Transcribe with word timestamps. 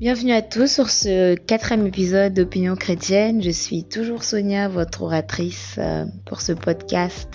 Bienvenue 0.00 0.30
à 0.30 0.42
tous 0.42 0.70
sur 0.70 0.90
ce 0.90 1.34
quatrième 1.34 1.84
épisode 1.84 2.32
d'Opinion 2.32 2.76
chrétienne. 2.76 3.42
Je 3.42 3.50
suis 3.50 3.82
toujours 3.82 4.22
Sonia, 4.22 4.68
votre 4.68 5.02
oratrice 5.02 5.74
euh, 5.78 6.04
pour 6.24 6.40
ce 6.40 6.52
podcast. 6.52 7.28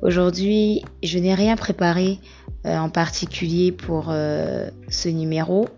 Aujourd'hui, 0.00 0.82
je 1.02 1.18
n'ai 1.18 1.34
rien 1.34 1.56
préparé 1.56 2.20
euh, 2.64 2.74
en 2.78 2.88
particulier 2.88 3.70
pour 3.70 4.06
euh, 4.08 4.70
ce 4.88 5.10
numéro. 5.10 5.68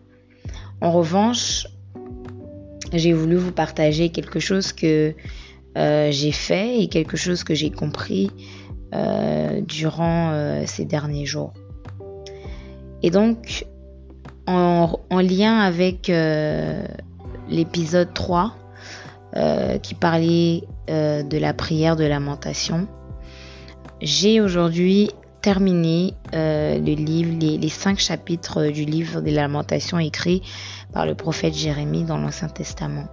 En 0.80 0.92
revanche, 0.92 1.66
j'ai 2.92 3.12
voulu 3.12 3.34
vous 3.34 3.50
partager 3.50 4.10
quelque 4.10 4.38
chose 4.38 4.72
que 4.72 5.12
j'ai 5.74 6.32
fait 6.32 6.82
et 6.82 6.88
quelque 6.88 7.16
chose 7.16 7.42
que 7.42 7.52
j'ai 7.52 7.70
compris 7.70 8.30
durant 9.66 10.64
ces 10.66 10.84
derniers 10.84 11.26
jours. 11.26 11.52
Et 13.02 13.10
donc, 13.10 13.66
en, 14.46 15.20
lien 15.20 15.58
avec 15.58 16.10
euh, 16.10 16.84
l'épisode 17.48 18.12
3 18.14 18.54
euh, 19.34 19.78
qui 19.78 19.94
parlait 19.94 20.62
euh, 20.88 21.22
de 21.22 21.38
la 21.38 21.52
prière 21.54 21.96
de 21.96 22.04
lamentation. 22.04 22.86
J'ai 24.00 24.40
aujourd'hui 24.40 25.10
terminé 25.42 26.14
le 26.32 26.94
livre, 26.94 27.36
les, 27.38 27.56
les, 27.56 27.68
cinq 27.68 27.98
chapitres 27.98 28.66
du 28.66 28.84
livre 28.84 29.20
des 29.20 29.30
lamentations 29.30 29.98
écrit 29.98 30.42
par 30.92 31.06
le 31.06 31.14
prophète 31.14 31.54
Jérémie 31.54 32.02
dans 32.02 32.18
l'Ancien 32.18 32.48
Testament. 32.48 33.06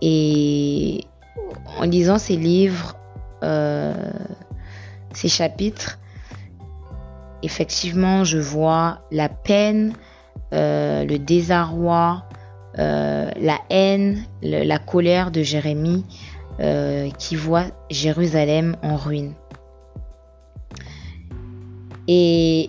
Et 0.00 1.04
en 1.78 1.84
lisant 1.84 2.18
ces 2.18 2.36
livres, 2.36 2.96
ces 3.42 5.28
chapitres, 5.28 5.98
effectivement, 7.42 8.24
je 8.24 8.38
vois 8.38 9.02
la 9.10 9.28
peine, 9.28 9.92
euh, 10.52 11.04
le 11.04 11.18
désarroi, 11.18 12.24
euh, 12.78 13.30
la 13.40 13.58
haine, 13.70 14.24
la 14.42 14.78
colère 14.78 15.30
de 15.30 15.42
Jérémie 15.42 16.04
euh, 16.60 17.08
qui 17.18 17.36
voit 17.36 17.66
Jérusalem 17.90 18.76
en 18.82 18.96
ruine. 18.96 19.32
Et 22.06 22.68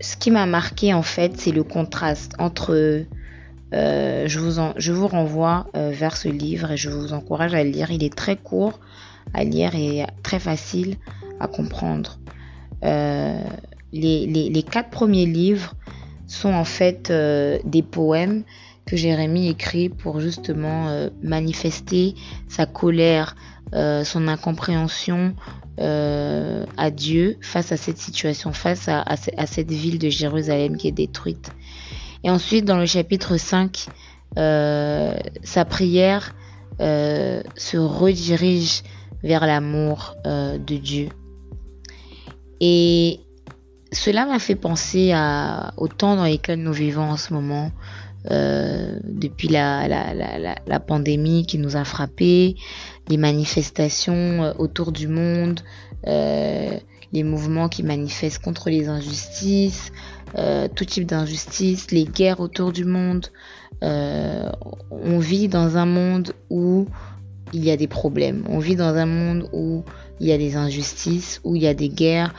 ce 0.00 0.16
qui 0.16 0.30
m'a 0.30 0.46
marqué 0.46 0.94
en 0.94 1.02
fait, 1.02 1.38
c'est 1.38 1.50
le 1.50 1.64
contraste 1.64 2.32
entre 2.38 3.04
je, 3.72 4.38
vous 4.38 4.72
je 4.76 4.92
vous 4.92 5.08
renvoie 5.08 5.66
vers 5.74 6.16
ce 6.16 6.28
livre 6.28 6.70
et 6.70 6.76
je 6.78 6.88
vous 6.88 7.12
encourage 7.12 7.52
à 7.54 7.62
le 7.62 7.70
lire. 7.70 7.90
Il 7.90 8.02
est 8.02 8.14
très 8.14 8.36
court 8.36 8.80
à 9.34 9.44
lire 9.44 9.74
et 9.74 10.06
très 10.22 10.38
facile 10.38 10.96
à 11.40 11.48
comprendre. 11.48 12.18
Les, 13.92 14.64
quatre 14.70 14.90
premiers 14.90 15.26
livres 15.26 15.74
sont 16.28 16.52
en 16.52 16.64
fait 16.64 17.10
euh, 17.10 17.58
des 17.64 17.82
poèmes 17.82 18.44
que 18.86 18.96
Jérémie 18.96 19.48
écrit 19.48 19.88
pour 19.88 20.20
justement 20.20 20.88
euh, 20.88 21.08
manifester 21.22 22.14
sa 22.46 22.66
colère, 22.66 23.34
son 23.70 24.28
incompréhension 24.28 25.34
à 25.76 26.90
Dieu 26.90 27.36
face 27.42 27.70
à 27.70 27.76
cette 27.76 27.98
situation, 27.98 28.54
face 28.54 28.88
à, 28.88 29.04
cette 29.46 29.70
ville 29.70 29.98
de 29.98 30.08
Jérusalem 30.08 30.78
qui 30.78 30.88
est 30.88 30.92
détruite. 30.92 31.50
Et 32.24 32.30
ensuite, 32.30 32.64
dans 32.64 32.78
le 32.78 32.86
chapitre 32.86 33.36
5, 33.36 33.88
sa 34.34 35.64
prière 35.66 36.34
se 36.78 37.76
redirige 37.76 38.84
vers 39.22 39.46
l'amour 39.46 40.16
de 40.24 40.76
Dieu. 40.78 41.10
Et 42.62 43.20
cela 43.92 44.26
m'a 44.26 44.38
fait 44.38 44.54
penser 44.54 45.12
à, 45.12 45.72
au 45.76 45.88
temps 45.88 46.16
dans 46.16 46.24
lequel 46.24 46.62
nous 46.62 46.72
vivons 46.72 47.10
en 47.10 47.16
ce 47.16 47.32
moment, 47.32 47.70
euh, 48.30 48.98
depuis 49.04 49.48
la, 49.48 49.88
la, 49.88 50.12
la, 50.12 50.56
la, 50.66 50.80
pandémie 50.80 51.46
qui 51.46 51.56
nous 51.56 51.76
a 51.76 51.84
frappés, 51.84 52.56
les 53.08 53.16
manifestations 53.16 54.42
euh, 54.42 54.52
autour 54.58 54.92
du 54.92 55.06
monde, 55.08 55.60
euh, 56.06 56.76
les 57.12 57.22
mouvements 57.22 57.68
qui 57.68 57.82
manifestent 57.82 58.42
contre 58.42 58.70
les 58.70 58.88
injustices, 58.88 59.92
tout 60.74 60.84
type 60.84 61.06
d'injustices, 61.06 61.90
les 61.90 62.04
guerres 62.04 62.40
autour 62.40 62.70
du 62.72 62.84
monde. 62.84 63.28
On 63.80 65.18
vit 65.18 65.48
dans 65.48 65.78
un 65.78 65.86
monde 65.86 66.32
où 66.50 66.86
il 67.54 67.64
y 67.64 67.70
a 67.70 67.78
des 67.78 67.86
problèmes. 67.86 68.44
On 68.50 68.58
vit 68.58 68.76
dans 68.76 68.94
un 68.94 69.06
monde 69.06 69.48
où 69.54 69.84
il 70.20 70.26
y 70.26 70.32
a 70.32 70.38
des 70.38 70.56
injustices, 70.56 71.40
où 71.44 71.56
il 71.56 71.62
y 71.62 71.66
a 71.66 71.72
des 71.72 71.88
guerres, 71.88 72.34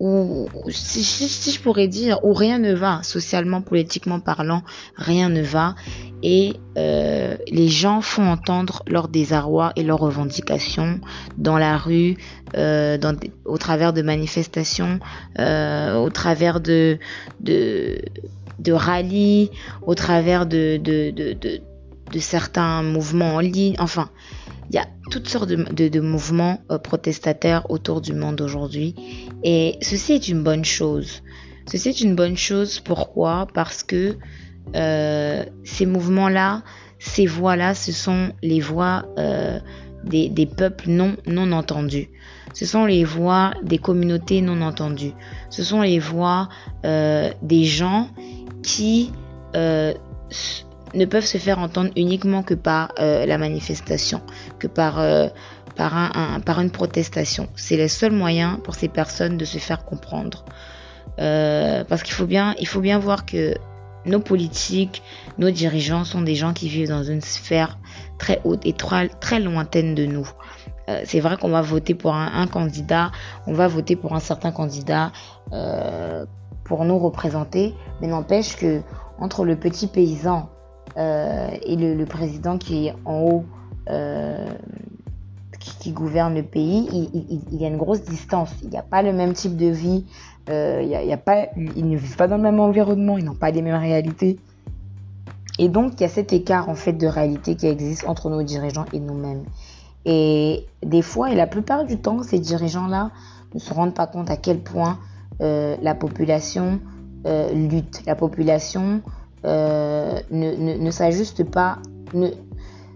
où, 0.00 0.48
si, 0.70 1.50
je 1.50 1.60
pourrais 1.60 1.88
dire, 1.88 2.20
où 2.22 2.32
rien 2.32 2.58
ne 2.58 2.72
va, 2.72 3.02
socialement, 3.02 3.62
politiquement 3.62 4.20
parlant, 4.20 4.62
rien 4.96 5.28
ne 5.28 5.42
va. 5.42 5.74
Et 6.22 6.54
euh, 6.76 7.36
les 7.48 7.68
gens 7.68 8.00
font 8.00 8.26
entendre 8.28 8.82
leur 8.86 9.08
désarroi 9.08 9.72
et 9.76 9.82
leurs 9.82 9.98
revendications 9.98 11.00
dans 11.36 11.58
la 11.58 11.76
rue, 11.76 12.16
euh, 12.56 12.98
dans 12.98 13.16
au 13.44 13.58
travers 13.58 13.92
de 13.92 14.02
manifestations, 14.02 15.00
euh, 15.38 15.96
au 15.96 16.10
travers 16.10 16.60
de, 16.60 16.98
de, 17.40 18.00
de 18.58 18.72
rallyes, 18.72 19.50
au 19.82 19.94
travers 19.94 20.46
de, 20.46 20.76
de, 20.76 21.10
de, 21.10 21.32
de, 21.32 21.60
de 22.12 22.18
certains 22.18 22.82
mouvements 22.82 23.34
en 23.36 23.40
ligne. 23.40 23.76
Enfin, 23.78 24.10
il 24.70 24.76
y 24.76 24.78
a 24.78 24.86
toutes 25.10 25.28
sortes 25.28 25.48
de, 25.48 26.00
mouvements 26.00 26.60
euh, 26.70 26.78
protestataires 26.78 27.70
autour 27.70 28.00
du 28.00 28.12
monde 28.12 28.40
aujourd'hui. 28.40 28.94
Et 29.42 29.76
ceci 29.80 30.12
est 30.12 30.28
une 30.28 30.42
bonne 30.42 30.64
chose. 30.64 31.22
Ceci 31.70 31.88
est 31.88 32.00
une 32.00 32.14
bonne 32.14 32.36
chose. 32.36 32.80
Pourquoi? 32.80 33.46
Parce 33.54 33.82
que 33.82 34.16
euh, 34.76 35.44
ces 35.64 35.86
mouvements-là, 35.86 36.62
ces 36.98 37.26
voix-là, 37.26 37.74
ce 37.74 37.92
sont 37.92 38.32
les 38.42 38.60
voix 38.60 39.06
euh, 39.18 39.58
des, 40.04 40.46
peuples 40.46 40.90
non, 40.90 41.16
non 41.26 41.52
entendus. 41.52 42.08
Ce 42.52 42.66
sont 42.66 42.84
les 42.84 43.04
voix 43.04 43.52
des 43.62 43.78
communautés 43.78 44.42
non 44.42 44.60
entendues. 44.62 45.12
Ce 45.48 45.62
sont 45.62 45.80
les 45.82 45.98
voix 45.98 46.48
des 46.82 47.64
gens 47.64 48.08
qui 48.62 49.12
ne 50.94 51.04
peuvent 51.04 51.24
se 51.24 51.38
faire 51.38 51.58
entendre 51.58 51.90
uniquement 51.96 52.42
que 52.42 52.54
par 52.54 52.92
euh, 52.98 53.26
la 53.26 53.38
manifestation, 53.38 54.20
que 54.58 54.66
par, 54.66 54.98
euh, 54.98 55.28
par, 55.76 55.96
un, 55.96 56.40
par 56.40 56.60
une 56.60 56.70
protestation. 56.70 57.48
C'est 57.56 57.76
le 57.76 57.88
seul 57.88 58.12
moyen 58.12 58.60
pour 58.64 58.74
ces 58.74 58.88
personnes 58.88 59.36
de 59.36 59.44
se 59.44 59.58
faire 59.58 59.84
comprendre. 59.84 60.44
Euh, 61.18 61.84
parce 61.84 62.02
qu'il 62.02 62.14
faut 62.14 62.26
bien, 62.26 62.54
faut 62.66 62.80
bien 62.80 62.98
voir 62.98 63.26
que 63.26 63.54
nos 64.06 64.20
politiques, 64.20 65.02
nos 65.36 65.50
dirigeants 65.50 66.04
sont 66.04 66.22
des 66.22 66.34
gens 66.34 66.52
qui 66.52 66.68
vivent 66.68 66.88
dans 66.88 67.02
une 67.02 67.20
sphère 67.20 67.78
très 68.18 68.40
haute 68.44 68.64
et 68.64 68.72
très, 68.72 69.08
très 69.08 69.40
lointaine 69.40 69.94
de 69.94 70.06
nous. 70.06 70.28
c'est 71.04 71.20
vrai 71.20 71.36
qu'on 71.36 71.50
va 71.50 71.60
voter 71.60 71.94
pour 71.94 72.14
un, 72.14 72.46
candidat, 72.46 73.10
on 73.46 73.52
va 73.52 73.68
voter 73.68 73.96
pour 73.96 74.14
un 74.14 74.20
certain 74.20 74.52
candidat 74.52 75.12
pour 76.64 76.84
nous 76.84 76.98
représenter, 76.98 77.74
mais 78.00 78.06
n'empêche 78.06 78.56
que 78.56 78.80
entre 79.18 79.44
le 79.44 79.56
petit 79.56 79.88
paysan 79.88 80.48
et 80.96 81.76
le, 81.76 82.04
président 82.04 82.58
qui 82.58 82.86
est 82.86 82.94
en 83.04 83.20
haut, 83.20 83.44
euh, 83.90 84.46
qui, 85.80 85.92
gouverne 85.92 86.34
le 86.34 86.42
pays, 86.42 86.88
il, 86.92 87.60
y 87.60 87.64
a 87.64 87.68
une 87.68 87.78
grosse 87.78 88.02
distance. 88.02 88.50
Il 88.62 88.68
n'y 88.68 88.76
a 88.76 88.82
pas 88.82 89.02
le 89.02 89.12
même 89.12 89.32
type 89.32 89.56
de 89.56 89.66
vie, 89.66 90.04
euh, 90.50 90.82
il 90.82 91.72
ils 91.76 91.88
ne 91.88 91.96
vivent 91.96 92.16
pas 92.16 92.28
dans 92.28 92.36
le 92.36 92.42
même 92.42 92.60
environnement, 92.60 93.18
ils 93.18 93.24
n'ont 93.24 93.34
pas 93.34 93.50
les 93.50 93.62
mêmes 93.62 93.80
réalités. 93.80 94.38
Et 95.58 95.68
donc, 95.68 95.94
il 95.94 96.02
y 96.02 96.04
a 96.04 96.08
cet 96.08 96.32
écart 96.32 96.68
en 96.68 96.74
fait 96.74 96.92
de 96.92 97.06
réalité 97.06 97.56
qui 97.56 97.66
existe 97.66 98.06
entre 98.06 98.30
nos 98.30 98.42
dirigeants 98.42 98.84
et 98.92 99.00
nous-mêmes. 99.00 99.44
Et 100.04 100.66
des 100.84 101.02
fois, 101.02 101.30
et 101.30 101.34
la 101.34 101.46
plupart 101.46 101.84
du 101.84 101.98
temps, 101.98 102.22
ces 102.22 102.38
dirigeants-là 102.38 103.10
ne 103.54 103.58
se 103.58 103.74
rendent 103.74 103.94
pas 103.94 104.06
compte 104.06 104.30
à 104.30 104.36
quel 104.36 104.60
point 104.60 104.98
la 105.40 105.94
population 105.94 106.80
lutte. 107.24 108.02
La 108.06 108.14
population 108.14 109.02
euh, 109.44 110.20
ne, 110.30 110.54
ne, 110.54 110.74
ne 110.78 110.90
s'ajuste 110.90 111.44
pas. 111.44 111.78
Ne, 112.14 112.28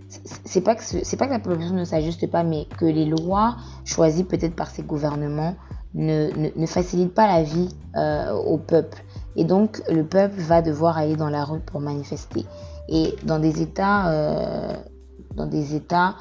c'est 0.08 0.60
pas 0.60 0.74
que 0.74 1.16
pas 1.16 1.26
que 1.26 1.32
la 1.32 1.38
population 1.38 1.74
ne 1.74 1.84
s'ajuste 1.84 2.30
pas, 2.30 2.42
mais 2.42 2.66
que 2.78 2.84
les 2.84 3.06
lois 3.06 3.56
choisies 3.84 4.24
peut-être 4.24 4.54
par 4.54 4.70
ces 4.70 4.82
gouvernements 4.82 5.54
ne, 5.94 6.30
ne, 6.36 6.48
ne 6.54 6.66
facilitent 6.66 7.14
pas 7.14 7.26
la 7.26 7.42
vie 7.42 7.68
euh, 7.96 8.32
au 8.32 8.58
peuple. 8.58 9.02
Et 9.36 9.44
donc 9.44 9.82
le 9.90 10.04
peuple 10.04 10.40
va 10.40 10.60
devoir 10.60 10.98
aller 10.98 11.16
dans 11.16 11.30
la 11.30 11.44
rue 11.44 11.60
pour 11.60 11.80
manifester. 11.80 12.44
Et 12.88 13.14
dans 13.22 13.38
des 13.38 13.62
États, 13.62 14.10
euh, 14.10 14.74
dans 15.34 15.46
des 15.46 15.74
États 15.74 16.16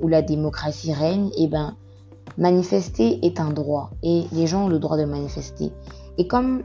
où 0.00 0.08
la 0.08 0.20
démocratie 0.20 0.92
règne, 0.92 1.28
et 1.36 1.44
eh 1.44 1.46
ben 1.46 1.76
manifester 2.38 3.24
est 3.24 3.40
un 3.40 3.50
droit 3.50 3.90
et 4.02 4.24
les 4.32 4.46
gens 4.46 4.64
ont 4.64 4.68
le 4.68 4.78
droit 4.78 4.96
de 4.96 5.04
manifester. 5.04 5.72
Et 6.18 6.26
comme 6.26 6.62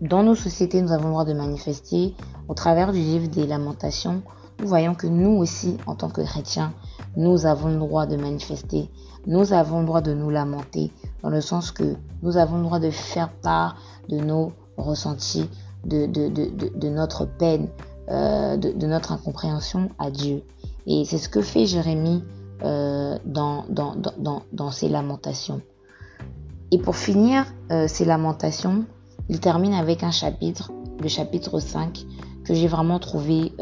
dans 0.00 0.22
nos 0.22 0.34
sociétés, 0.34 0.80
nous 0.80 0.92
avons 0.92 1.08
le 1.08 1.10
droit 1.10 1.24
de 1.24 1.34
manifester. 1.34 2.14
Au 2.48 2.54
travers 2.54 2.92
du 2.92 2.98
livre 2.98 3.28
des 3.28 3.46
lamentations, 3.46 4.22
nous 4.58 4.66
voyons 4.66 4.94
que 4.94 5.06
nous 5.06 5.30
aussi, 5.32 5.76
en 5.86 5.94
tant 5.94 6.08
que 6.08 6.22
chrétiens, 6.22 6.72
nous 7.16 7.44
avons 7.44 7.68
le 7.68 7.78
droit 7.78 8.06
de 8.06 8.16
manifester. 8.16 8.90
Nous 9.26 9.52
avons 9.52 9.80
le 9.80 9.86
droit 9.86 10.00
de 10.00 10.14
nous 10.14 10.30
lamenter, 10.30 10.90
dans 11.22 11.28
le 11.28 11.40
sens 11.40 11.70
que 11.70 11.96
nous 12.22 12.38
avons 12.38 12.56
le 12.56 12.62
droit 12.62 12.78
de 12.78 12.90
faire 12.90 13.30
part 13.30 13.76
de 14.08 14.16
nos 14.16 14.52
ressentis, 14.78 15.48
de, 15.84 16.88
notre 16.88 17.26
peine, 17.26 17.68
euh, 18.08 18.56
de, 18.56 18.86
notre 18.86 19.12
incompréhension 19.12 19.90
à 19.98 20.10
Dieu. 20.10 20.42
Et 20.86 21.04
c'est 21.04 21.18
ce 21.18 21.28
que 21.28 21.42
fait 21.42 21.66
Jérémie 21.66 22.24
euh, 22.64 23.18
dans, 23.26 24.70
ses 24.70 24.88
lamentations. 24.88 25.60
Et 26.70 26.78
pour 26.78 26.96
finir 26.96 27.44
euh, 27.70 27.86
ces 27.88 28.04
lamentations, 28.04 28.84
il 29.30 29.40
termine 29.40 29.72
avec 29.72 30.02
un 30.02 30.10
chapitre, 30.10 30.70
le 31.00 31.08
chapitre 31.08 31.58
5, 31.58 32.04
que 32.44 32.52
j'ai 32.52 32.68
vraiment 32.68 32.98
trouvé 32.98 33.52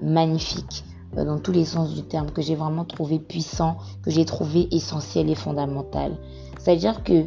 magnifique 0.00 0.84
dans 1.16 1.38
tous 1.38 1.52
les 1.52 1.64
sens 1.64 1.94
du 1.94 2.02
terme, 2.02 2.30
que 2.30 2.42
j'ai 2.42 2.54
vraiment 2.54 2.84
trouvé 2.84 3.18
puissant, 3.18 3.78
que 4.02 4.10
j'ai 4.10 4.24
trouvé 4.24 4.68
essentiel 4.72 5.28
et 5.30 5.34
fondamental. 5.34 6.16
C'est-à-dire 6.58 7.02
que 7.02 7.26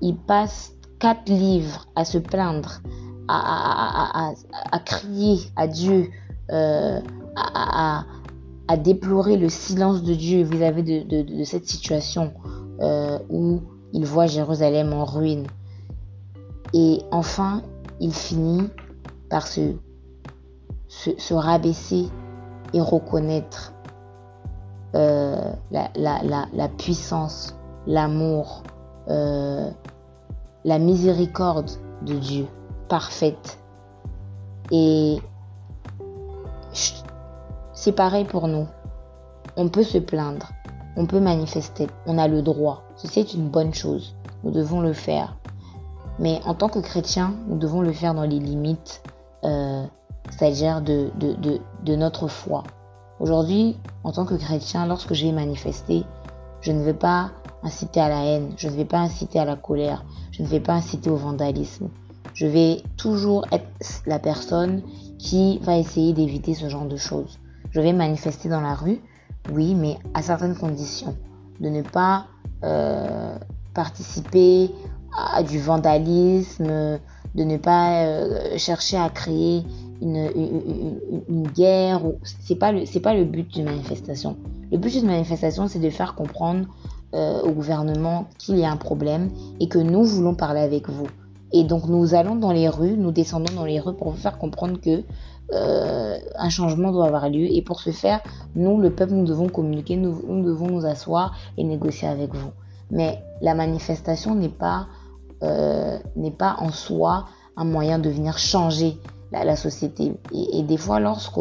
il 0.00 0.16
passe 0.16 0.72
quatre 0.98 1.28
livres 1.28 1.86
à 1.94 2.04
se 2.04 2.18
plaindre, 2.18 2.80
à, 3.28 4.34
crier 4.84 5.38
à 5.56 5.66
Dieu, 5.66 6.10
euh, 6.50 7.00
à, 7.36 8.04
déplorer 8.78 9.36
le 9.36 9.48
silence 9.48 10.02
de 10.02 10.14
Dieu 10.14 10.42
vis-à-vis 10.42 11.04
de, 11.04 11.44
cette 11.44 11.66
situation 11.66 12.32
euh, 12.80 13.18
où 13.30 13.60
il 13.92 14.04
voit 14.04 14.26
Jérusalem 14.26 14.92
en 14.92 15.04
ruine. 15.04 15.46
Et 16.74 17.02
enfin, 17.10 17.62
il 18.00 18.12
finit 18.12 18.68
par 19.30 19.46
se, 19.46 19.74
se, 20.88 21.34
rabaisser 21.34 22.08
et 22.72 22.80
reconnaître 22.80 23.72
euh, 24.94 25.52
la, 25.70 26.68
puissance, 26.78 27.56
l'amour, 27.86 28.62
la 29.06 30.78
miséricorde 30.78 31.70
de 32.02 32.14
Dieu, 32.14 32.46
parfaite. 32.88 33.58
Et 34.70 35.18
c'est 37.72 37.92
pareil 37.92 38.24
pour 38.24 38.48
nous. 38.48 38.66
On 39.56 39.68
peut 39.68 39.84
se 39.84 39.98
plaindre, 39.98 40.50
on 40.96 41.06
peut 41.06 41.20
manifester, 41.20 41.86
on 42.06 42.18
a 42.18 42.28
le 42.28 42.42
droit. 42.42 42.82
Ceci 42.96 43.20
est 43.20 43.34
une 43.34 43.48
bonne 43.48 43.72
chose. 43.72 44.14
Nous 44.42 44.50
devons 44.50 44.80
le 44.80 44.92
faire. 44.92 45.36
Mais 46.18 46.40
en 46.46 46.54
tant 46.54 46.68
que 46.68 46.78
chrétien, 46.78 47.34
nous 47.48 47.58
devons 47.58 47.80
le 47.80 47.92
faire 47.92 48.14
dans 48.14 48.22
les 48.22 48.38
limites, 48.38 49.02
euh, 49.44 49.84
c'est-à-dire 50.30 50.80
de, 50.80 51.10
de, 51.18 51.96
notre 51.96 52.28
foi. 52.28 52.64
Aujourd'hui, 53.20 53.76
en 54.04 54.12
tant 54.12 54.24
que 54.24 54.34
chrétien, 54.34 54.86
lorsque 54.86 55.14
je 55.14 55.26
vais 55.26 55.32
manifester, 55.32 56.04
je 56.60 56.72
ne 56.72 56.82
vais 56.82 56.94
pas 56.94 57.30
inciter 57.62 58.00
à 58.00 58.08
la 58.08 58.24
haine, 58.24 58.52
je 58.56 58.68
ne 58.68 58.74
vais 58.74 58.84
pas 58.84 58.98
inciter 58.98 59.38
à 59.38 59.44
la 59.44 59.56
colère, 59.56 60.04
je 60.32 60.42
ne 60.42 60.48
vais 60.48 60.60
pas 60.60 60.74
inciter 60.74 61.10
au 61.10 61.16
vandalisme. 61.16 61.88
Je 62.34 62.46
vais 62.46 62.82
toujours 62.96 63.46
être 63.52 63.66
la 64.06 64.18
personne 64.18 64.82
qui 65.18 65.58
va 65.62 65.78
essayer 65.78 66.12
d'éviter 66.12 66.54
ce 66.54 66.68
genre 66.68 66.86
de 66.86 66.96
choses. 66.96 67.38
Je 67.70 67.80
vais 67.80 67.92
manifester 67.92 68.48
dans 68.48 68.60
la 68.60 68.74
rue, 68.74 69.00
oui, 69.52 69.74
mais 69.74 69.96
à 70.14 70.22
certaines 70.22 70.56
conditions. 70.56 71.16
De 71.60 71.68
ne 71.70 71.82
pas 71.82 72.26
euh, 72.64 73.38
participer 73.74 74.70
à 75.16 75.42
du 75.42 75.58
vandalisme, 75.58 76.98
de 77.34 77.44
ne 77.44 77.56
pas 77.56 78.02
euh, 78.04 78.56
chercher 78.58 78.96
à 78.96 79.08
créer 79.08 79.62
une, 80.00 80.30
une, 81.28 81.42
guerre. 81.48 82.00
C'est 82.22 82.56
pas 82.56 82.72
pas 83.02 83.14
le 83.14 83.24
but 83.24 83.48
d'une 83.48 83.64
manifestation. 83.64 84.36
Le 84.70 84.78
but 84.78 84.92
d'une 84.92 85.06
manifestation, 85.06 85.68
c'est 85.68 85.78
de 85.78 85.90
faire 85.90 86.14
comprendre 86.14 86.66
euh, 87.14 87.40
au 87.42 87.52
gouvernement 87.52 88.26
qu'il 88.38 88.58
y 88.58 88.64
a 88.64 88.70
un 88.70 88.76
problème 88.76 89.30
et 89.60 89.68
que 89.68 89.78
nous 89.78 90.04
voulons 90.04 90.34
parler 90.34 90.60
avec 90.60 90.88
vous. 90.88 91.06
Et 91.52 91.62
donc 91.64 91.86
nous 91.86 92.14
allons 92.14 92.34
dans 92.34 92.52
les 92.52 92.68
rues, 92.68 92.96
nous 92.96 93.12
descendons 93.12 93.54
dans 93.54 93.64
les 93.64 93.80
rues 93.80 93.94
pour 93.94 94.10
vous 94.10 94.16
faire 94.16 94.38
comprendre 94.38 94.80
que 94.80 95.02
euh, 95.52 96.18
un 96.36 96.48
changement 96.48 96.90
doit 96.90 97.06
avoir 97.06 97.28
lieu. 97.28 97.46
Et 97.52 97.62
pour 97.62 97.80
ce 97.80 97.90
faire, 97.90 98.20
nous, 98.54 98.80
le 98.80 98.90
peuple, 98.90 99.12
nous 99.12 99.24
devons 99.24 99.48
communiquer, 99.48 99.96
nous, 99.96 100.42
devons 100.42 100.68
nous 100.68 100.84
asseoir 100.84 101.36
et 101.56 101.64
négocier 101.64 102.08
avec 102.08 102.34
vous. 102.34 102.50
Mais 102.90 103.22
la 103.40 103.54
manifestation 103.54 104.34
n'est 104.34 104.48
pas, 104.48 104.86
euh, 105.42 105.98
n'est 106.16 106.30
pas 106.30 106.56
en 106.60 106.70
soi 106.70 107.26
un 107.56 107.64
moyen 107.64 107.98
de 107.98 108.10
venir 108.10 108.38
changer 108.38 108.98
la, 109.32 109.56
société. 109.56 110.14
Et, 110.32 110.62
des 110.62 110.76
fois, 110.76 111.00
lorsque 111.00 111.38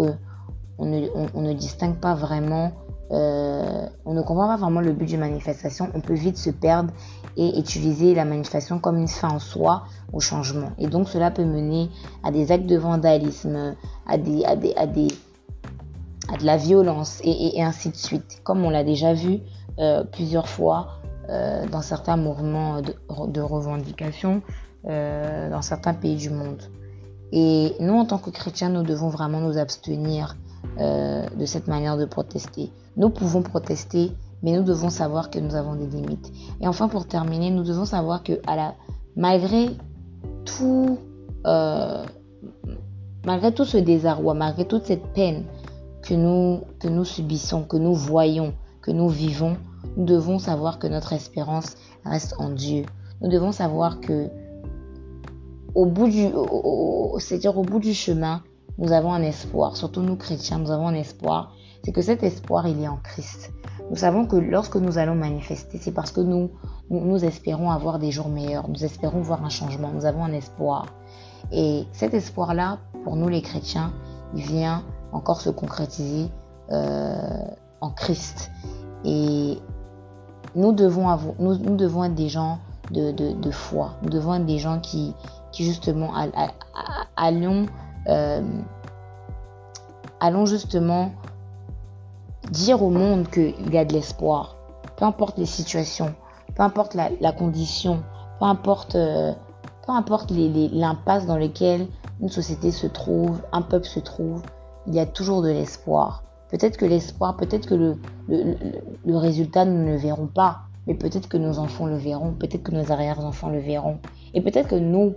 on 0.78 0.86
ne, 0.86 1.54
distingue 1.54 1.96
pas 1.96 2.16
vraiment 2.16 2.74
euh, 3.12 3.88
on 4.04 4.16
ne 4.16 4.22
comprend 4.24 4.48
pas 4.48 4.58
vraiment 4.58 4.82
le 4.82 4.92
but 4.92 5.06
d'une 5.06 5.20
manifestation, 5.20 5.90
on 5.94 6.02
peut 6.02 6.16
vite 6.16 6.38
se 6.38 6.50
perdre 6.50 6.92
et 7.38 7.60
utiliser 7.60 8.16
la 8.16 8.26
manifestation 8.26 8.80
comme 8.80 8.98
une 8.98 9.08
fin 9.08 9.30
en 9.30 9.40
soi 9.40 9.84
au 10.12 10.20
changement. 10.20 10.72
Et 10.80 10.88
donc 10.88 11.08
cela 11.08 11.30
peut 11.30 11.46
mener 11.46 11.90
à 12.24 12.32
des 12.32 12.52
actes 12.52 12.66
de 12.66 12.78
vandalisme, 12.78 13.76
à, 14.08 14.18
des, 14.18 14.44
à, 14.46 14.56
des, 14.56 14.74
à, 14.76 14.88
des, 14.88 15.10
à 16.30 16.38
de 16.38 16.46
la 16.46 16.58
violence 16.58 17.22
et, 17.24 17.62
ainsi 17.62 17.90
de 17.90 17.96
suite, 17.96 18.42
comme 18.44 18.66
on 18.66 18.72
l'a 18.72 18.84
déjà 18.84 19.14
vu 19.14 19.40
euh, 19.78 20.04
plusieurs 20.04 20.48
fois 20.48 20.88
euh, 21.30 21.66
dans 21.68 21.82
certains 21.82 22.18
mouvements 22.18 22.82
de, 22.82 23.42
revendication 23.42 24.42
dans 24.84 25.64
certains 25.64 25.96
pays 25.96 26.16
du 26.16 26.30
monde. 26.30 26.62
Et 27.32 27.74
nous, 27.80 27.96
en 27.96 28.06
tant 28.06 28.20
que 28.20 28.30
chrétiens, 28.30 28.70
nous 28.70 28.84
devons 28.84 29.10
vraiment 29.10 29.40
nous 29.40 29.58
abstenir 29.58 30.38
de 30.78 31.46
cette 31.48 31.68
manière 31.68 31.98
de 31.98 32.06
protester. 32.06 32.72
Nous 32.96 33.10
pouvons 33.10 33.42
protester, 33.42 34.12
mais 34.44 34.52
nous 34.52 34.62
devons 34.62 34.92
savoir 34.92 35.32
que 35.32 35.40
nous 35.40 35.56
avons 35.56 35.74
des 35.74 35.88
limites. 35.88 36.32
Et 36.62 36.68
enfin, 36.68 36.88
pour 36.88 37.08
terminer, 37.08 37.50
nous 37.50 37.64
devons 37.64 37.86
savoir 37.86 38.22
que 38.22 38.40
malgré 39.16 39.70
tout, 40.46 41.00
euh, 41.46 42.06
malgré 43.26 43.54
tout 43.54 43.66
ce 43.66 43.78
désarroi, 43.78 44.34
malgré 44.34 44.66
toute 44.66 44.86
cette 44.86 45.08
peine 45.14 45.44
que 46.02 46.14
nous, 46.14 46.62
que 46.80 46.88
nous 46.88 47.06
subissons, 47.06 47.64
que 47.64 47.78
nous 47.78 47.96
voyons, 47.96 48.54
que 48.82 48.92
nous 48.92 49.10
vivons, 49.10 49.58
nous 49.96 50.06
devons 50.06 50.40
savoir 50.40 50.80
que 50.80 50.88
notre 50.88 51.14
espérance 51.14 51.76
reste 52.04 52.36
en 52.38 52.50
Dieu. 52.50 52.86
Nous 53.22 53.30
devons 53.30 53.52
savoir 53.52 54.00
que 54.00 54.30
au 55.74 55.86
bout 55.86 56.08
du, 56.08 56.28
c'est-à-dire 57.20 57.58
au 57.58 57.64
bout 57.64 57.80
du 57.80 57.94
chemin, 57.94 58.44
nous 58.78 58.92
avons 58.92 59.14
un 59.14 59.22
espoir. 59.22 59.76
Surtout 59.76 60.02
nous 60.02 60.16
chrétiens, 60.16 60.60
nous 60.60 60.72
avons 60.72 60.88
un 60.88 60.94
espoir 60.94 61.54
c'est 61.86 61.92
que 61.92 62.02
cet 62.02 62.24
espoir, 62.24 62.68
il 62.68 62.82
est 62.82 62.88
en 62.88 62.98
Christ. 62.98 63.54
Nous 63.92 63.96
savons 63.96 64.26
que 64.26 64.36
lorsque 64.36 64.76
nous 64.76 64.98
allons 64.98 65.14
manifester, 65.14 65.78
c'est 65.80 65.92
parce 65.92 66.12
que 66.12 66.20
nous, 66.20 66.50
espérons 67.24 67.70
avoir 67.70 68.00
des 68.00 68.10
jours 68.10 68.28
meilleurs, 68.28 68.68
nous 68.68 68.84
espérons 68.84 69.22
voir 69.22 69.46
un 69.46 69.50
changement, 69.50 69.92
nous 69.94 70.06
avons 70.06 70.24
un 70.24 70.34
espoir. 70.34 70.88
Et 71.52 71.84
cet 71.92 72.16
espoir-là, 72.16 72.80
pour 73.04 73.16
nous 73.16 73.28
les 73.28 73.44
chrétiens, 73.44 73.94
vient 74.34 74.84
encore 75.12 75.42
se 75.42 75.52
concrétiser 75.52 76.32
euh, 76.72 77.46
en 77.82 77.92
Christ. 77.92 78.50
Et 79.04 79.60
nous 80.56 80.72
devons, 80.72 81.08
nous, 81.40 81.76
devons 81.76 82.04
être 82.06 82.16
des 82.16 82.30
gens 82.30 82.60
de, 82.92 83.52
foi, 83.52 83.96
nous 84.02 84.10
devons 84.10 84.36
être 84.36 84.46
des 84.46 84.60
gens 84.60 84.80
qui, 84.80 85.14
qui 85.52 85.66
justement 85.66 86.12
allons, 87.16 87.66
euh, 88.08 88.42
allons 90.20 90.46
justement 90.46 91.12
dire 92.52 92.84
au 92.84 92.90
monde 92.90 93.28
qu'il 93.30 93.74
y 93.74 93.78
a 93.78 93.86
de 93.86 93.94
l'espoir, 93.94 94.56
peu 94.98 95.06
importe 95.06 95.38
les 95.38 95.46
situations, 95.46 96.14
peu 96.56 96.64
importe 96.64 96.94
la, 96.94 97.32
condition, 97.32 98.04
peu 98.40 98.46
importe, 98.46 98.96
euh, 98.96 99.34
peu 99.86 99.92
importe 99.92 100.32
l'impasse 100.32 101.26
dans 101.26 101.38
lequel 101.38 101.88
une 102.22 102.30
société 102.30 102.72
se 102.72 102.88
trouve, 102.88 103.42
un 103.52 103.62
peuple 103.62 103.88
se 103.88 104.00
trouve, 104.00 104.42
il 104.88 104.94
y 104.94 105.00
a 105.00 105.06
toujours 105.06 105.42
de 105.42 105.50
l'espoir. 105.50 106.24
Peut-être 106.50 106.78
que 106.78 106.86
l'espoir, 106.86 107.36
peut-être 107.38 107.68
que 107.68 107.76
le, 107.76 107.98
le, 108.28 109.18
résultat, 109.18 109.66
nous 109.66 109.84
ne 109.84 109.92
le 109.92 109.98
verrons 109.98 110.28
pas, 110.28 110.62
mais 110.88 110.94
peut-être 110.94 111.28
que 111.28 111.38
nos 111.38 111.60
enfants 111.60 111.86
le 111.88 111.98
verront, 111.98 112.34
peut-être 112.34 112.64
que 112.64 112.72
nos 112.72 112.92
arrière-enfants 112.92 113.50
le 113.50 113.60
verront, 113.60 113.98
et 114.34 114.42
peut-être 114.42 114.70
que 114.70 114.76
nous, 114.76 115.16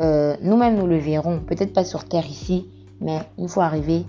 euh, 0.00 0.36
nous-mêmes, 0.42 0.76
nous 0.76 0.86
le 0.86 0.98
verrons, 0.98 1.40
peut-être 1.40 1.72
pas 1.72 1.84
sur 1.84 2.04
terre 2.04 2.26
ici, 2.26 2.68
mais 3.00 3.18
une 3.38 3.48
fois 3.48 3.64
arrivés 3.64 4.04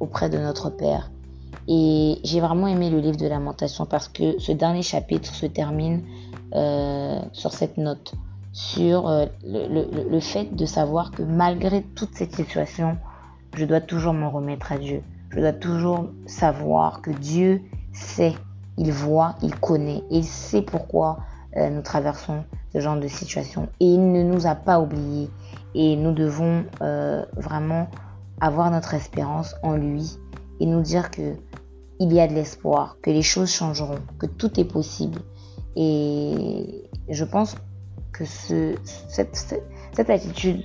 auprès 0.00 0.28
de 0.28 0.38
notre 0.38 0.70
Père. 0.70 1.08
Et 1.68 2.18
j'ai 2.24 2.40
vraiment 2.40 2.66
aimé 2.66 2.90
le 2.90 2.98
livre 2.98 3.16
de 3.16 3.26
Lamentation 3.26 3.86
parce 3.86 4.08
que 4.08 4.38
ce 4.38 4.52
dernier 4.52 4.82
chapitre 4.82 5.34
se 5.34 5.46
termine 5.46 6.02
euh, 6.54 7.20
sur 7.32 7.52
cette 7.52 7.78
note, 7.78 8.14
sur 8.52 9.08
euh, 9.08 9.26
le, 9.44 10.20
fait 10.20 10.54
de 10.54 10.66
savoir 10.66 11.10
que 11.10 11.22
malgré 11.22 11.82
toute 11.82 12.14
cette 12.14 12.34
situation, 12.34 12.98
je 13.56 13.64
dois 13.64 13.80
toujours 13.80 14.12
m'en 14.12 14.30
remettre 14.30 14.72
à 14.72 14.78
Dieu. 14.78 15.02
Je 15.34 15.40
dois 15.40 15.52
toujours 15.52 16.10
savoir 16.26 17.02
que 17.02 17.10
Dieu 17.10 17.62
sait, 17.92 18.34
il 18.78 18.92
voit, 18.92 19.34
il 19.42 19.54
connaît, 19.54 20.02
et 20.10 20.18
il 20.18 20.24
sait 20.24 20.62
pourquoi 20.62 21.18
euh, 21.56 21.70
nous 21.70 21.82
traversons 21.82 22.44
ce 22.72 22.80
genre 22.80 22.98
de 22.98 23.08
situation. 23.08 23.68
Et 23.80 23.86
il 23.86 24.12
ne 24.12 24.22
nous 24.22 24.46
a 24.46 24.54
pas 24.54 24.80
oubliés. 24.80 25.30
Et 25.74 25.96
nous 25.96 26.12
devons 26.12 26.64
vraiment 27.36 27.88
avoir 28.40 28.70
notre 28.70 28.94
espérance 28.94 29.56
en 29.62 29.74
lui 29.74 30.18
et 30.60 30.66
nous 30.66 30.82
dire 30.82 31.10
que 31.10 31.34
il 32.00 32.12
y 32.12 32.20
a 32.20 32.26
de 32.26 32.34
l'espoir, 32.34 32.96
que 33.02 33.10
les 33.10 33.22
choses 33.22 33.50
changeront, 33.50 33.98
que 34.18 34.26
tout 34.26 34.58
est 34.58 34.64
possible. 34.64 35.20
Et 35.76 36.88
je 37.08 37.24
pense 37.24 37.56
que 38.12 38.24
ce, 38.24 38.74
cette, 39.08 39.36
cette, 39.92 40.10
attitude 40.10 40.62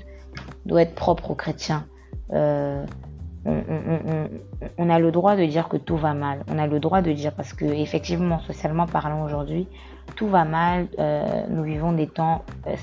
doit 0.65 0.83
être 0.83 0.95
propre 0.95 1.31
aux 1.31 1.35
chrétiens. 1.35 1.85
Euh, 2.31 2.85
on, 3.45 4.89
a 4.89 4.99
le 4.99 5.11
droit 5.11 5.35
de 5.35 5.45
dire 5.45 5.69
que 5.69 5.77
tout 5.77 5.97
va 5.97 6.13
mal. 6.13 6.43
On 6.51 6.59
a 6.59 6.67
le 6.67 6.79
droit 6.79 7.01
de 7.01 7.11
dire 7.11 7.33
parce 7.33 7.53
que 7.53 7.65
effectivement, 7.65 8.39
socialement 8.39 8.85
parlant 8.85 9.23
aujourd'hui, 9.23 9.67
tout 10.15 10.27
va 10.27 10.45
mal. 10.45 10.87
Euh, 10.99 11.45
nous 11.49 11.63
vivons 11.63 11.93
des 11.93 12.07
temps 12.07 12.43
euh, 12.67 12.75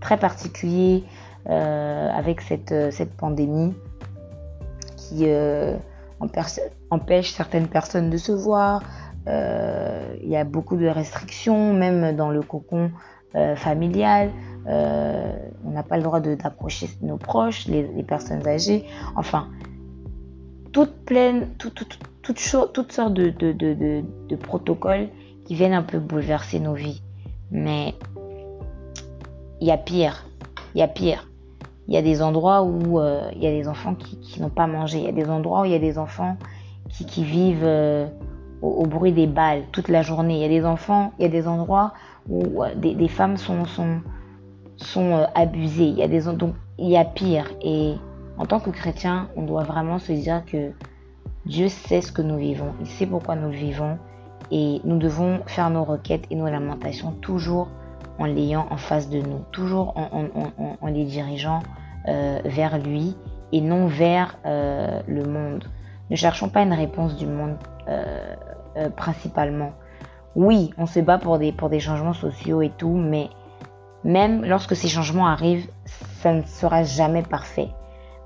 très 0.00 0.16
particuliers 0.16 1.04
avec 1.44 2.40
cette, 2.40 2.72
cette 2.92 3.16
pandémie 3.16 3.74
qui 4.96 5.26
empêche 6.90 7.32
certaines 7.32 7.66
personnes 7.66 8.10
de 8.10 8.16
se 8.16 8.30
voir. 8.30 8.80
Il 9.26 10.28
y 10.28 10.36
a 10.36 10.44
beaucoup 10.44 10.76
de 10.76 10.86
restrictions, 10.86 11.72
même 11.72 12.14
dans 12.14 12.30
le 12.30 12.42
cocon 12.42 12.92
familial. 13.56 14.30
on 14.66 15.70
n'a 15.70 15.82
pas 15.82 15.96
le 15.96 16.04
droit 16.04 16.20
d'approcher 16.20 16.88
nos 17.00 17.16
proches, 17.16 17.66
les, 17.66 18.04
personnes 18.04 18.46
âgées. 18.46 18.84
Enfin, 19.16 19.48
toutes 20.72 21.04
pleines, 21.04 21.48
toutes, 21.58 21.98
toutes 22.22 22.38
sortes 22.38 23.12
de, 23.12 23.30
de, 23.30 24.36
protocoles 24.36 25.08
qui 25.44 25.54
viennent 25.54 25.74
un 25.74 25.82
peu 25.82 25.98
bouleverser 25.98 26.60
nos 26.60 26.74
vies. 26.74 27.02
Mais 27.50 27.94
il 29.60 29.66
y 29.66 29.70
a 29.70 29.76
pire. 29.76 30.26
Il 30.74 30.78
y 30.78 30.82
a 30.82 30.88
pire. 30.88 31.28
Il 31.88 31.94
y 31.94 31.96
a 31.96 32.02
des 32.02 32.22
endroits 32.22 32.62
où 32.62 33.00
euh, 33.00 33.28
il 33.34 33.42
y 33.42 33.46
a 33.46 33.50
des 33.50 33.68
enfants 33.68 33.94
qui, 33.94 34.40
n'ont 34.40 34.48
pas 34.48 34.66
mangé. 34.66 34.98
Il 34.98 35.04
y 35.04 35.08
a 35.08 35.12
des 35.12 35.28
endroits 35.28 35.62
où 35.62 35.64
il 35.64 35.72
y 35.72 35.76
a 35.76 35.80
des 35.80 35.98
enfants 35.98 36.36
qui, 36.88 37.24
vivent 37.24 37.64
euh, 37.64 38.06
au, 38.62 38.86
bruit 38.86 39.12
des 39.12 39.26
balles 39.26 39.64
toute 39.72 39.88
la 39.88 40.02
journée. 40.02 40.36
Il 40.36 40.42
y 40.42 40.44
a 40.44 40.48
des 40.48 40.64
enfants, 40.64 41.12
il 41.18 41.22
y 41.22 41.26
a 41.26 41.28
des 41.28 41.48
endroits 41.48 41.92
où 42.28 42.62
euh, 42.62 42.74
des, 42.76 43.08
femmes 43.08 43.36
sont, 43.36 43.64
sont, 43.66 44.00
sont 44.76 45.26
abusées. 45.34 45.88
Il 45.88 45.98
y 45.98 46.02
a 46.02 46.08
des 46.08 46.22
donc 46.22 46.54
il 46.78 46.88
y 46.88 46.96
a 46.96 47.04
pire. 47.04 47.50
Et 47.60 47.96
en 48.38 48.46
tant 48.46 48.60
que 48.60 48.70
chrétien, 48.70 49.28
on 49.36 49.42
doit 49.42 49.64
vraiment 49.64 49.98
se 49.98 50.12
dire 50.12 50.44
que 50.46 50.72
Dieu 51.46 51.68
sait 51.68 52.00
ce 52.00 52.12
que 52.12 52.22
nous 52.22 52.38
vivons, 52.38 52.74
il 52.80 52.86
sait 52.86 53.06
pourquoi 53.06 53.36
nous 53.36 53.50
vivons 53.50 53.98
et 54.50 54.80
nous 54.84 54.98
devons 54.98 55.40
faire 55.46 55.70
nos 55.70 55.84
requêtes 55.84 56.24
et 56.30 56.36
nos 56.36 56.48
lamentations 56.48 57.12
toujours 57.12 57.68
en 58.18 58.26
l'ayant 58.26 58.66
en 58.70 58.76
face 58.76 59.08
de 59.08 59.18
nous, 59.18 59.40
toujours 59.50 59.94
en, 59.96 60.86
les 60.86 61.04
dirigeant 61.04 61.60
euh, 62.08 62.40
vers 62.44 62.78
lui 62.78 63.16
et 63.52 63.60
non 63.60 63.86
vers 63.86 64.38
euh, 64.46 65.00
le 65.06 65.24
monde. 65.24 65.64
Ne 66.10 66.16
cherchons 66.16 66.48
pas 66.48 66.62
une 66.62 66.72
réponse 66.72 67.16
du 67.16 67.26
monde 67.26 67.56
euh, 67.88 68.34
principalement. 68.96 69.72
Oui, 70.34 70.72
on 70.78 70.86
se 70.86 71.00
bat 71.00 71.18
pour 71.18 71.38
des, 71.38 71.52
pour 71.52 71.68
des 71.68 71.80
changements 71.80 72.14
sociaux 72.14 72.62
et 72.62 72.70
tout, 72.70 72.94
mais 72.96 73.28
même 74.04 74.44
lorsque 74.44 74.76
ces 74.76 74.88
changements 74.88 75.26
arrivent, 75.26 75.68
ça 75.84 76.32
ne 76.32 76.42
sera 76.42 76.82
jamais 76.84 77.22
parfait. 77.22 77.68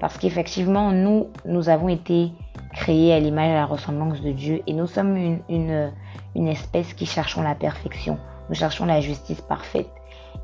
Parce 0.00 0.19
qu'effectivement, 0.19 0.93
nous, 0.93 1.29
nous 1.45 1.69
avons 1.69 1.88
été 1.88 2.33
créés 2.73 3.15
à 3.15 3.21
l'image 3.21 3.49
et 3.49 3.53
à 3.53 3.57
la 3.57 3.67
ressemblance 3.67 4.21
de 4.21 4.33
Dieu 4.33 4.62
et 4.67 4.73
nous 4.75 4.87
sommes 4.87 5.17
une, 5.17 5.93
une, 6.35 6.49
espèce 6.49 6.93
qui 6.93 7.07
cherchons 7.07 7.43
la 7.43 7.55
perfection. 7.55 8.19
Nous 8.49 8.55
cherchons 8.55 8.85
la 8.85 9.00
justice 9.00 9.41
parfaite. 9.41 9.88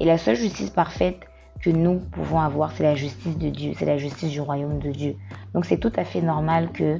Et 0.01 0.07
la 0.07 0.17
seule 0.17 0.37
justice 0.37 0.71
parfaite 0.71 1.21
que 1.61 1.71
nous 1.71 2.01
pouvons 2.01 2.41
avoir, 2.41 2.73
c'est 2.73 2.83
la 2.83 2.95
justice 2.95 3.37
de 3.37 3.51
Dieu, 3.51 3.73
c'est 3.77 3.85
la 3.85 3.99
justice 3.99 4.31
du 4.31 4.41
royaume 4.41 4.79
de 4.79 4.91
Dieu. 4.91 5.17
Donc 5.55 5.67
c'est 5.67 5.77
tout 5.77 5.93
à 5.97 6.05
fait 6.05 6.23
normal 6.23 6.73
que 6.73 6.99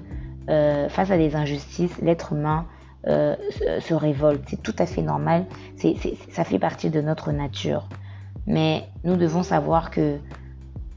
euh, 0.51 0.89
face 0.89 1.11
à 1.11 1.17
des 1.17 1.35
injustices, 1.35 1.99
l'être 2.03 2.33
humain 2.35 2.67
euh, 3.09 3.35
se 3.81 3.95
révolte. 3.95 4.43
C'est 4.47 4.63
tout 4.63 4.77
à 4.79 4.87
fait 4.87 5.03
normal. 5.03 5.47
C'est, 5.77 5.97
ça 6.31 6.45
fait 6.45 6.59
partie 6.59 6.91
de 6.91 7.01
notre 7.01 7.33
nature. 7.33 7.89
Mais 8.47 8.85
nous 9.05 9.17
devons 9.17 9.43
savoir 9.43 9.91
que 9.91 10.19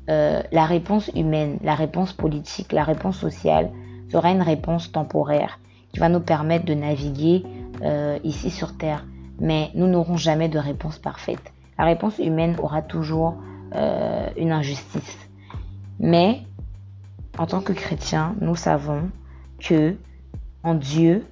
euh, 0.09 0.43
la 0.51 0.65
réponse 0.65 1.09
humaine, 1.15 1.57
la 1.63 1.75
réponse 1.75 2.13
politique, 2.13 2.71
la 2.71 2.83
réponse 2.83 3.17
sociale 3.17 3.71
sera 4.11 4.29
une 4.29 4.41
réponse 4.41 4.91
temporaire 4.91 5.59
qui 5.91 5.99
va 5.99 6.09
nous 6.09 6.19
permettre 6.19 6.65
de 6.65 6.75
naviguer 6.75 7.43
euh, 7.81 8.19
ici 8.23 8.51
sur 8.51 8.77
Terre. 8.77 9.05
Mais 9.39 9.71
nous 9.73 9.87
n'aurons 9.87 10.17
jamais 10.17 10.47
de 10.47 10.59
réponse 10.59 10.99
parfaite. 10.99 11.53
La 11.77 11.85
réponse 11.85 12.19
humaine 12.19 12.55
aura 12.61 12.81
toujours 12.81 13.35
euh, 13.75 14.29
une 14.37 14.51
injustice. 14.51 15.17
Mais 15.99 16.43
en 17.37 17.47
tant 17.47 17.61
que 17.61 17.73
chrétiens, 17.73 18.35
nous 18.41 18.55
savons 18.55 19.09
que 19.59 19.95
en 20.63 20.75
Dieu, 20.75 21.25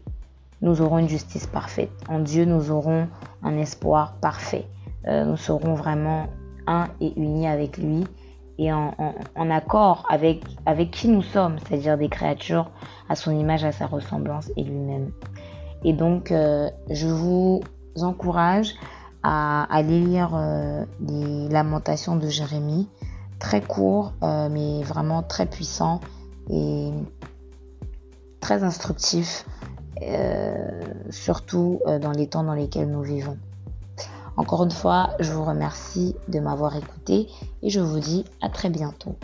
nous 0.62 0.82
aurons 0.82 0.98
une 0.98 1.10
justice 1.10 1.46
parfaite. 1.48 1.92
En 2.10 2.20
Dieu, 2.20 2.46
nous 2.46 2.72
aurons 2.72 3.08
un 3.44 3.58
espoir 3.58 4.14
parfait. 4.22 4.66
nous 5.06 5.38
serons 5.38 5.74
vraiment 5.74 6.28
un 6.68 6.88
et 7.02 7.14
unis 7.18 7.48
avec 7.48 7.78
lui 7.78 8.06
et 8.58 8.72
en, 8.72 8.94
accord 9.36 10.06
avec, 10.10 10.44
avec 10.66 10.92
qui 10.92 11.08
nous 11.08 11.24
sommes, 11.24 11.58
c'est-à-dire 11.60 11.98
des 11.98 12.10
créatures 12.10 12.70
à 13.10 13.16
son 13.16 13.32
image, 13.32 13.64
à 13.64 13.72
sa 13.72 13.88
ressemblance 13.88 14.52
et 14.56 14.64
lui-même. 14.64 15.12
Et 15.84 15.94
donc, 15.94 16.32
euh, 16.32 16.70
je 16.90 17.08
vous 17.08 17.62
encourage 18.02 18.76
à 19.24 19.64
aller 19.74 20.00
lire 20.00 20.32
euh, 20.36 20.86
les 21.02 21.50
lamentations 21.50 22.16
de 22.16 22.28
Jérémie, 22.28 22.88
très 23.40 23.62
court, 23.62 24.14
euh, 24.24 24.50
mais 24.50 24.84
vraiment 24.84 25.24
très 25.24 25.46
puissant 25.46 26.00
et 26.50 26.92
très 28.40 28.64
instructif, 28.64 29.46
surtout 31.10 31.80
dans 32.02 32.12
les 32.12 32.28
temps 32.28 32.44
dans 32.44 32.56
lesquels 32.56 32.92
nous 32.92 33.04
vivons. 33.04 33.38
Encore 34.36 34.64
une 34.64 34.72
fois, 34.72 35.12
je 35.20 35.32
vous 35.32 35.46
remercie 35.46 36.16
de 36.28 36.40
m'avoir 36.40 36.76
écouté 36.76 37.28
et 37.62 37.70
je 37.70 37.80
vous 37.80 38.00
dis 38.00 38.26
à 38.42 38.50
très 38.50 38.70
bientôt. 38.70 39.16